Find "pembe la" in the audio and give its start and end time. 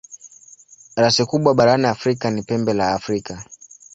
2.43-2.91